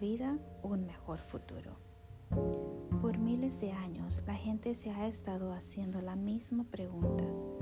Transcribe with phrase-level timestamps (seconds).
[0.00, 1.76] vida un mejor futuro.
[3.02, 7.52] Por miles de años la gente se ha estado haciendo las mismas preguntas.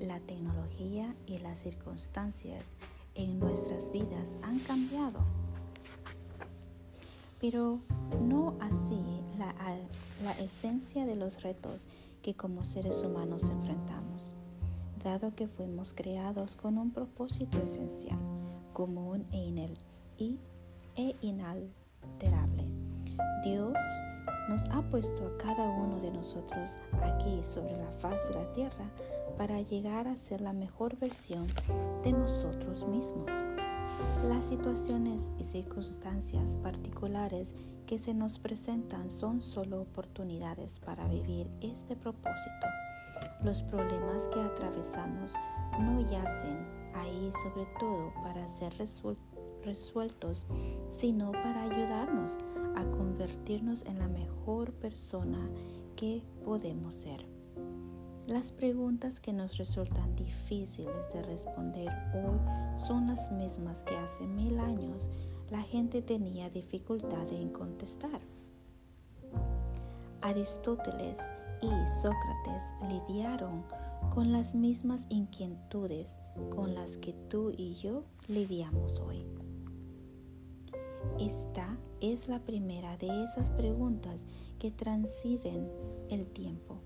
[0.00, 2.76] La tecnología y las circunstancias
[3.14, 5.20] en nuestras vidas han cambiado.
[7.40, 7.80] Pero
[8.20, 9.00] no así
[9.38, 9.54] la,
[10.40, 11.86] esencia de los retos
[12.20, 14.34] que como seres humanos enfrentamos,
[15.02, 18.18] dado que fuimos creados con un propósito esencial,
[18.72, 20.36] común e,
[21.00, 22.68] e inalterable.
[23.42, 23.74] Dios
[24.50, 28.90] nos ha puesto a cada uno de nosotros aquí sobre la faz de la tierra
[29.38, 31.46] para llegar a ser la mejor versión
[32.02, 33.30] de nosotros mismos.
[34.28, 37.54] Las situaciones y circunstancias particulares
[37.86, 42.66] que se nos presentan son solo oportunidades para vivir este propósito.
[43.42, 45.32] Los problemas que atravesamos
[45.80, 49.29] no yacen ahí sobre todo para ser resueltos,
[50.88, 52.38] sino para ayudarnos
[52.76, 55.48] a convertirnos en la mejor persona
[55.96, 57.24] que podemos ser.
[58.26, 64.58] Las preguntas que nos resultan difíciles de responder hoy son las mismas que hace mil
[64.60, 65.10] años
[65.50, 68.20] la gente tenía dificultad en contestar.
[70.22, 71.18] Aristóteles
[71.60, 73.64] y Sócrates lidiaron
[74.14, 76.20] con las mismas inquietudes
[76.54, 79.39] con las que tú y yo lidiamos hoy.
[81.18, 84.26] Esta es la primera de esas preguntas
[84.58, 85.70] que transiden
[86.08, 86.80] el tiempo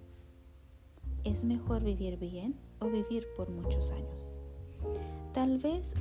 [1.25, 4.31] ¿Es mejor vivir bien o vivir por muchos años?
[5.33, 5.95] Tal vez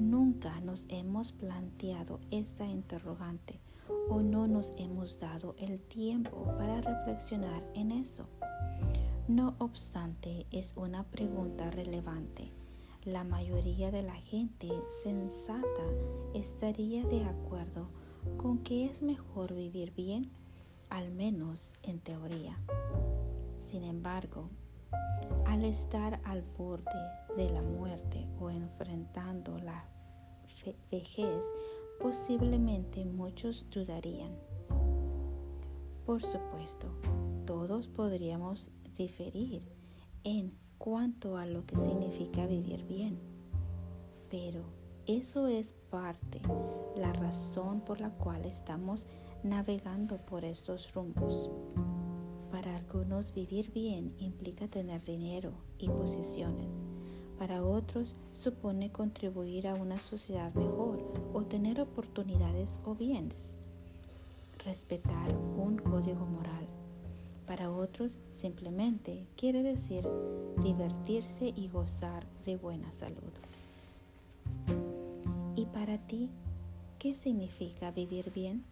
[0.00, 3.60] nunca nos hemos planteado esta interrogante
[4.08, 8.26] o no nos hemos dado el tiempo para reflexionar en eso.
[9.28, 12.50] No obstante, es una pregunta relevante.
[13.06, 15.84] La mayoría de la gente sensata
[16.34, 17.88] estaría de acuerdo
[18.36, 20.32] con que es mejor vivir bien,
[20.90, 22.58] al menos en teoría.
[23.54, 24.50] Sin embargo,
[25.46, 26.98] al estar al borde
[27.36, 29.88] de la muerte o enfrentando la
[30.90, 31.44] vejez,
[32.00, 34.36] posiblemente muchos dudarían.
[36.04, 36.88] Por supuesto,
[37.46, 39.62] todos podríamos diferir
[40.24, 43.18] en cuanto a lo que significa vivir bien,
[44.30, 44.62] pero
[45.06, 46.40] eso es parte,
[46.96, 49.06] la razón por la cual estamos
[49.42, 51.50] navegando por estos rumbos.
[52.50, 56.82] Para algunos vivir bien implica tener dinero y posiciones.
[57.38, 61.04] Para otros supone contribuir a una sociedad mejor
[61.34, 63.60] o tener oportunidades o bienes.
[64.64, 66.66] Respetar un código moral.
[67.46, 70.06] Para otros simplemente quiere decir
[70.62, 73.32] divertirse y gozar de buena salud.
[75.54, 76.30] ¿Y para ti
[76.98, 78.64] qué significa vivir bien?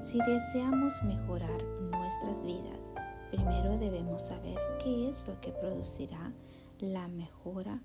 [0.00, 2.92] Si deseamos mejorar nuestras vidas,
[3.30, 6.32] primero debemos saber qué es lo que producirá
[6.78, 7.80] la mejora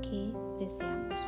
[0.00, 1.20] que deseamos.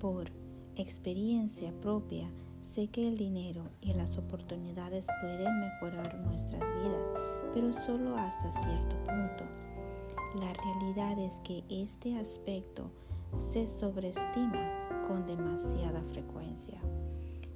[0.00, 0.30] Por
[0.76, 2.28] experiencia propia,
[2.64, 7.02] sé que el dinero y las oportunidades pueden mejorar nuestras vidas,
[7.52, 9.44] pero solo hasta cierto punto.
[10.40, 12.90] La realidad es que este aspecto
[13.32, 16.80] se sobreestima con demasiada frecuencia.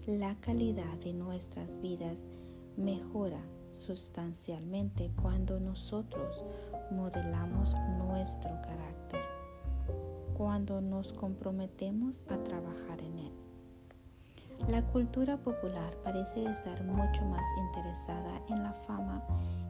[0.06, 2.28] La calidad de nuestras vidas
[2.76, 3.40] mejora
[3.72, 6.44] sustancialmente cuando nosotros
[6.90, 9.22] modelamos nuestro carácter,
[10.36, 13.27] cuando nos comprometemos a trabajar en él.
[14.66, 19.24] La cultura popular parece estar mucho más interesada en la fama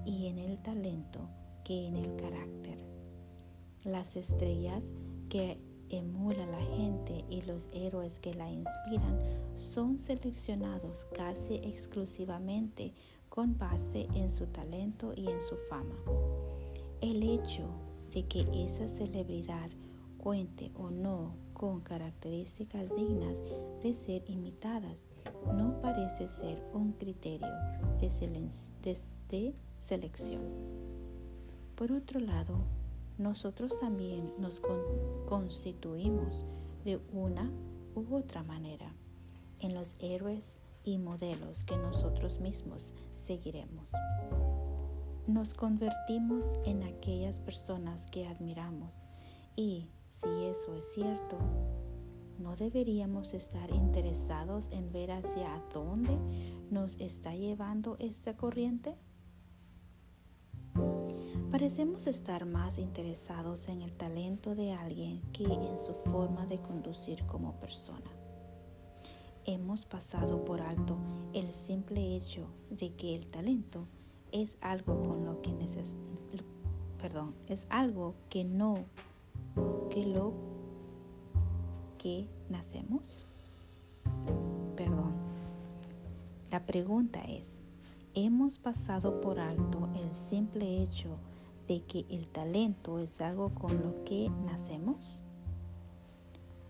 [0.04, 1.20] y en el talento
[1.64, 2.78] que en el carácter.
[3.84, 4.94] Las estrellas
[5.28, 5.60] que
[5.90, 9.20] emula la gente y los héroes que la inspiran
[9.54, 12.94] son seleccionados casi exclusivamente
[13.28, 15.94] con base en su talento y en su fama.
[17.00, 17.68] El hecho
[18.12, 19.70] de que esa celebridad
[20.18, 23.42] cuente o no con características dignas
[23.82, 25.06] de ser imitadas
[25.54, 27.48] no parece ser un criterio
[28.00, 30.42] de, selección.
[31.74, 32.64] Por otro lado,
[33.16, 34.60] nosotros también nos
[35.26, 36.44] constituimos
[36.84, 37.50] de una
[37.94, 38.92] u otra manera
[39.60, 43.92] en los héroes y modelos que nosotros mismos seguiremos.
[45.26, 49.07] Nos convertimos en aquellas personas que admiramos
[49.58, 51.36] y si eso es cierto,
[52.38, 56.16] ¿no deberíamos estar interesados en ver hacia dónde
[56.70, 58.94] nos está llevando esta corriente?
[61.50, 67.26] Parecemos estar más interesados en el talento de alguien que en su forma de conducir
[67.26, 68.12] como persona.
[69.44, 70.96] Hemos pasado por alto
[71.32, 73.88] el simple hecho de que el talento
[74.30, 75.48] es algo con lo que
[76.98, 78.84] perdón, es algo que no
[79.90, 80.32] que lo
[81.98, 83.26] que nacemos.
[84.76, 85.12] Perdón.
[86.50, 87.60] La pregunta es,
[88.14, 91.18] ¿hemos pasado por alto el simple hecho
[91.66, 95.20] de que el talento es algo con lo que nacemos?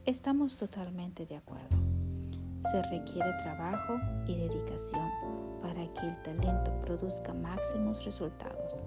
[0.05, 1.77] Estamos totalmente de acuerdo.
[2.59, 3.95] Se requiere trabajo
[4.27, 5.09] y dedicación
[5.63, 8.83] para que el talento produzca máximos resultados,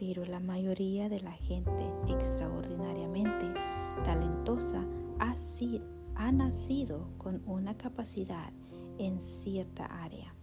[0.00, 3.46] pero la mayoría de la gente extraordinariamente
[4.02, 4.82] talentosa
[5.18, 5.34] ha,
[6.14, 8.50] ha nacido con una capacidad
[8.98, 10.34] en cierta área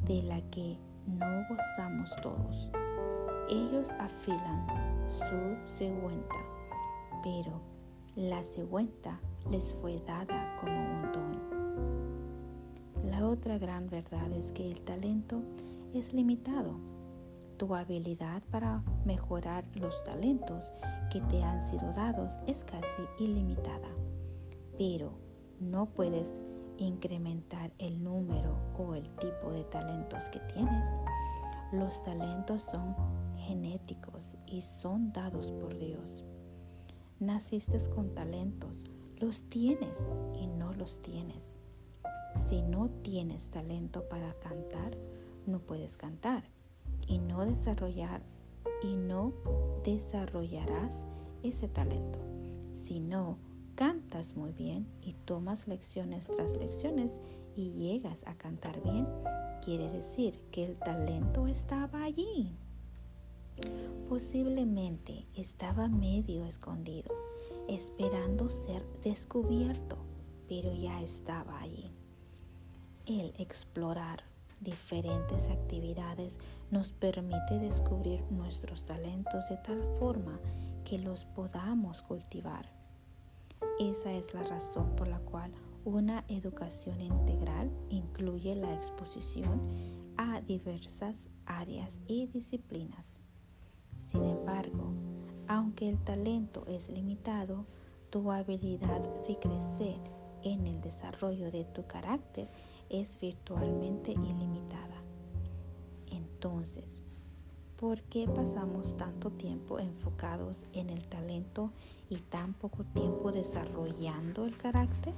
[0.00, 2.72] de la que no gozamos todos.
[3.48, 4.66] Ellos afilan
[5.08, 6.40] su següenta,
[7.22, 7.60] pero
[8.16, 11.38] la següenta les fue dada como un don.
[13.10, 15.40] La otra gran verdad es que el talento
[15.94, 16.97] es limitado.
[17.58, 20.72] Tu habilidad para mejorar los talentos
[21.10, 23.88] que te han sido dados es casi ilimitada,
[24.78, 25.18] pero
[25.58, 26.44] no puedes
[26.76, 31.00] incrementar el número o el tipo de talentos que tienes.
[31.72, 32.94] Los talentos son
[33.36, 36.24] genéticos y son dados por Dios.
[37.18, 38.84] Naciste con talentos,
[39.16, 41.58] los tienes y no los tienes.
[42.36, 44.96] Si no tienes talento para cantar,
[45.44, 46.56] no puedes cantar
[47.08, 48.22] y no desarrollar
[48.82, 49.32] y no
[49.84, 51.06] desarrollarás
[51.42, 52.18] ese talento.
[52.72, 53.38] Si no
[53.74, 57.20] cantas muy bien y tomas lecciones tras lecciones
[57.56, 59.06] y llegas a cantar bien,
[59.64, 62.56] quiere decir que el talento estaba allí.
[64.08, 67.14] Posiblemente estaba medio escondido,
[67.68, 69.96] esperando ser descubierto,
[70.48, 71.90] pero ya estaba allí.
[73.06, 74.27] El explorar
[74.60, 76.38] diferentes actividades
[76.70, 80.40] nos permite descubrir nuestros talentos de tal forma
[80.84, 82.72] que los podamos cultivar.
[83.78, 85.52] Esa es la razón por la cual
[85.84, 89.60] una educación integral incluye la exposición
[90.16, 93.20] a diversas áreas y disciplinas.
[93.96, 94.92] Sin embargo,
[95.46, 97.66] aunque el talento es limitado,
[98.10, 99.98] tu habilidad de crecer
[100.42, 102.48] en el desarrollo de tu carácter
[102.90, 105.02] es virtualmente ilimitada.
[106.10, 107.02] Entonces,
[107.76, 111.72] ¿por qué pasamos tanto tiempo enfocados en el talento
[112.08, 115.14] y tan poco tiempo desarrollando el carácter?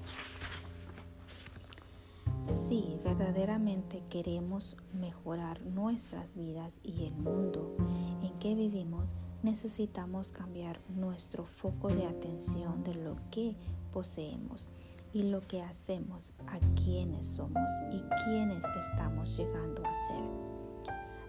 [2.42, 7.76] Si verdaderamente queremos mejorar nuestras vidas y el mundo
[8.22, 13.56] en que vivimos, necesitamos cambiar nuestro foco de atención de lo que
[13.92, 14.68] poseemos
[15.12, 20.24] y lo que hacemos, a quienes somos y quienes estamos llegando a ser.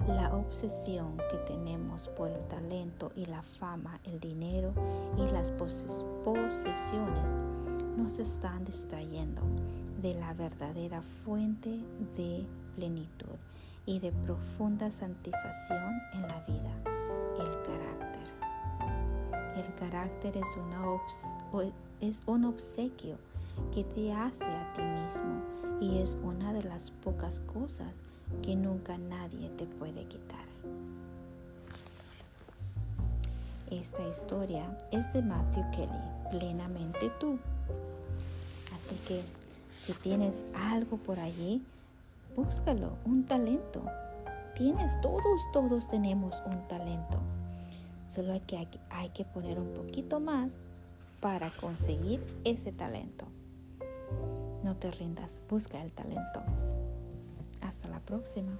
[0.08, 4.74] La obsesión que tenemos por el talento y la fama, el dinero
[5.18, 7.38] y las posesiones
[7.98, 9.42] nos están distrayendo
[10.02, 11.80] de la verdadera fuente
[12.16, 12.46] de
[12.76, 13.38] plenitud
[13.86, 16.74] y de profunda santificación en la vida,
[17.40, 18.12] el carácter.
[19.56, 20.82] El carácter es, una
[22.00, 23.18] es un obsequio
[23.74, 25.42] que te hace a ti mismo
[25.80, 28.04] y es una de las pocas cosas
[28.42, 30.46] que nunca nadie te puede quitar.
[33.70, 37.40] Esta historia es de Matthew Kelly, plenamente tú.
[38.76, 39.22] Así que
[39.78, 41.64] si tienes algo por allí,
[42.36, 43.84] búscalo, un talento.
[44.56, 47.18] Tienes, todos, todos tenemos un talento.
[48.08, 50.62] Solo hay que, hay que poner un poquito más
[51.22, 53.26] para conseguir ese talento.
[54.64, 56.42] No te rindas, busca el talento.
[57.62, 58.58] Hasta la próxima.